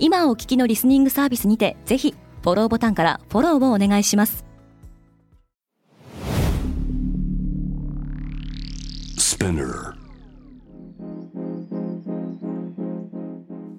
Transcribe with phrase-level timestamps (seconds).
[0.00, 4.44] 今お聞きのリスニングサービスにてぜひフォローボタンからフォローをお願いします。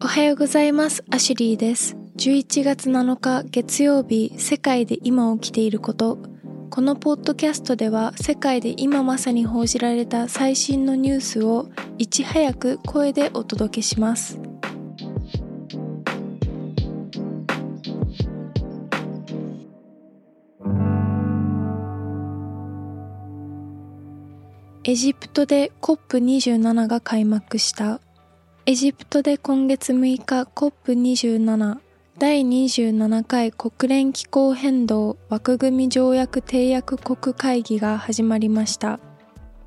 [0.00, 1.02] おはようございます。
[1.10, 1.96] アシュリーです。
[2.16, 6.18] 11月7日月曜日世界で今起きていること。
[6.70, 14.40] このポッドキャストでは世界で今まさに報じられた最新のニュースをいち早く声でお届けします
[24.86, 28.02] エジプトで COP27 が開幕した。
[28.66, 31.78] エジプトで今月6日 COP27
[32.18, 39.00] 第27回国連気候変動枠組み条約締約国会議が始まりました。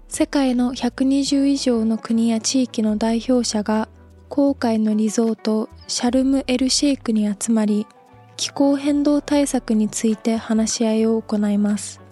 [0.07, 3.89] 世界の120以上の国や地域の代表者が
[4.29, 7.87] 航海のリゾートシャルムエルシェイクに集まり
[8.35, 12.06] 気候変動対策について話し合いを行います。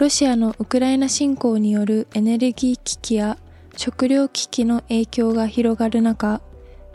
[0.00, 3.36] ロシアのウクライナ侵攻によるエネルギー危機や
[3.76, 6.40] 食糧危機の影響が広がる中、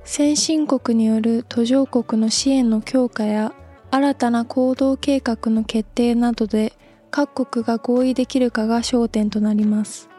[0.04, 3.54] 先進国による途上国の支援の強化や
[3.92, 6.74] 新たな行動計画の決定などで
[7.12, 10.10] 各国が合意できるかが焦点となります。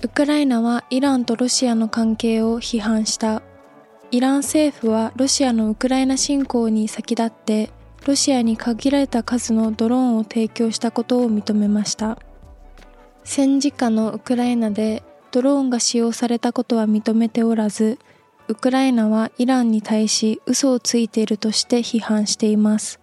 [0.00, 3.42] ウクライナはイランとロシアの関係を批判した。
[4.12, 7.70] イラン政府はロシアのウクライナ侵攻に先立って
[8.06, 12.18] ロシアに限られた数のドローンを提供したことを認めました。
[13.24, 17.98] 戦時下のウクライナでドローンが使用されたことは認めておらず
[18.48, 22.98] ウクライナはイランに対し嘘をついているとして批判しています。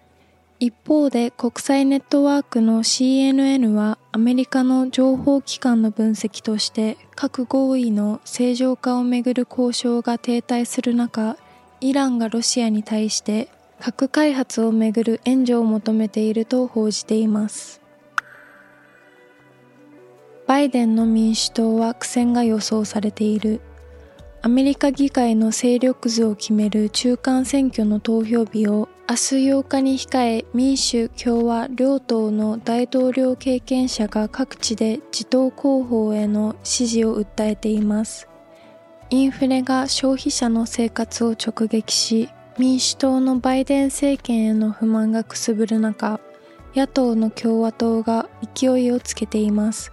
[0.59, 11.37] 一方で国際ネットワークの CNN はアメリカの情報機関の分析として核合意の正常化をめぐる交渉が停滞する中
[11.79, 17.81] イランがロシアに対して核開発をめぐる援助を求めていると報じています。
[20.47, 23.61] バイデンの民主党は苦戦が予想されている。
[24.41, 38.27] アメリカ議会の勢力図を決める中間選挙の投票日を明日8日に控え民主・共和両党の大統領経験者が各地で自党候補への支持を訴えています。
[39.09, 46.19] インフレが消費者の生活を直撃し民主党のバイデン政権への不満がくすぶる中、
[46.75, 49.91] 野党の共和党が勢いをつけています。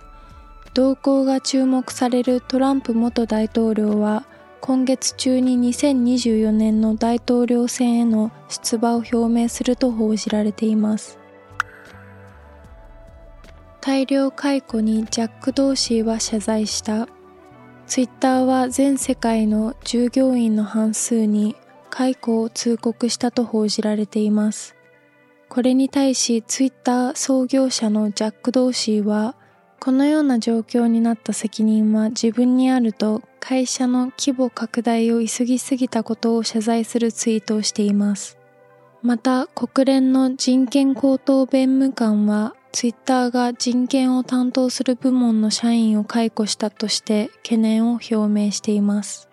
[0.73, 4.25] 動向が注目されるトランプ元大統領は、
[4.63, 11.19] 今月中に2024年の大統領選への出馬を表明すると報じられています。
[13.83, 17.09] 大量解雇にジャック・ドーシーは謝罪した。
[17.87, 21.57] ツイッターは全世界の従業員の半数に
[21.97, 24.75] 解雇を通告したと報じられています。
[25.49, 29.37] これに対しツイッター創業者のジャック・ドーシーは、
[29.79, 38.39] このような状況になった責任は自分にあると会社の規模拡大を急ぎすぎたことを謝罪するツイートをしています。
[39.01, 49.29] また国連の人権高等弁務官はツイッターが人権を担当する部門の社員を解雇したとして懸念を表明しています。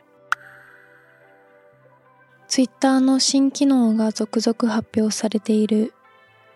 [2.52, 5.94] ツイッターの新機能が続々発表されている。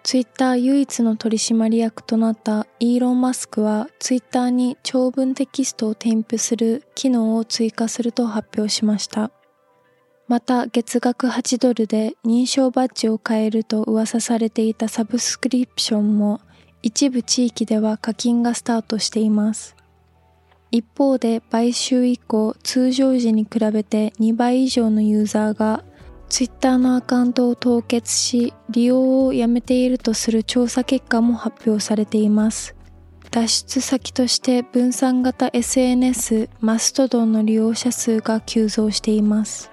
[0.04, 9.32] ツイッター唯一の取締役となったイーロン・マスクはツイッターに長文テキストを添付する機能を追加すると発表しました。
[10.28, 16.42] また月額8ドルで認証バッジを変えると噂されていたサブスクリプションも
[16.82, 19.78] 一部地域では課金がスタートしています。
[20.72, 25.84] 一方で買収以降通常時に比べて2倍以上のユーザーが
[26.30, 32.76] Twitter のアカウントを凍結し利用をやめているとする調査結果も発表されています。
[33.32, 39.72] 脱出先として分散型 SNS マストドンの利用者数が急増しています。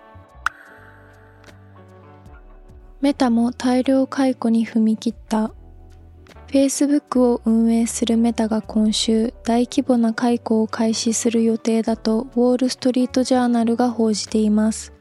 [3.00, 5.52] メタも大量解雇に踏み切った。
[6.52, 14.93] Facebook を運営するメタが今週大規模な解雇を開始する予定だとウォール・ストリート・ジャーナルが報じています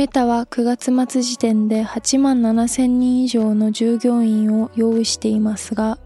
[0.00, 5.98] メタは9月末時点で8万7千人以上の従業員を用意していますが、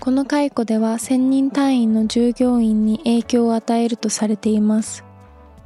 [0.00, 5.04] この解雇では1000人単位の従業員に影響を与えるとされています。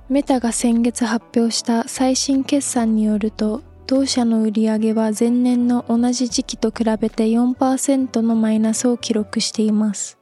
[0.09, 10.19] メタが先月発表した最新決算によると、同社の売上は前年の同じ時期と比べて4%のマイナスを記録しています。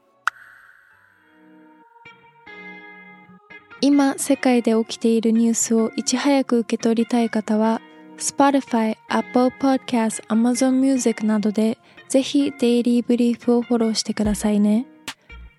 [3.81, 7.81] 今、世界で起きているニュースをいち早く受け取りたい方は、
[8.19, 11.77] Spotify、Apple Podcast、Amazon Music などで
[12.09, 14.87] ぜひデイリーブリーフをフォローしてくださいね。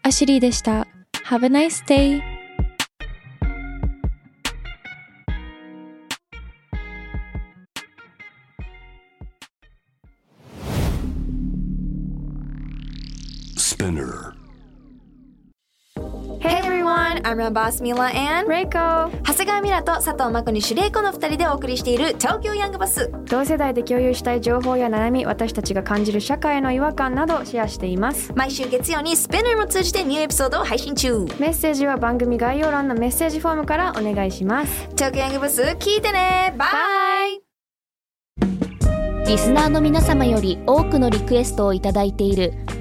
[0.03, 0.87] アシリーでした。
[1.25, 2.36] Have a nice day!
[13.77, 14.33] Spinner.
[17.23, 19.11] I'm your boss Mila and Reiko.
[19.23, 23.11] 長谷川ミラと佐藤真子にシュレイコの2人でお送りしている東京ヤングバス。
[23.25, 28.31] 同世代で共有したい情報や悩み私たちが感じる社会の違和感などシェアしています。
[28.33, 31.25] 毎週月曜にスペナーも通じてニューエピソードを配信中。
[31.37, 34.87] メッセージは番組概要欄のメッセージフォームからお願いします。
[34.95, 36.55] 東京ヤングバス聞いてね。
[36.57, 36.65] バ
[37.27, 37.41] イ
[39.27, 42.53] リスナーの皆様より多くのリクエストをいただいている